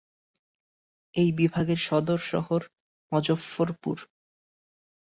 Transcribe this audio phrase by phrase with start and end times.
[1.15, 2.61] এই বিভাগের সদর শহর
[3.11, 3.97] মজফফরপুর।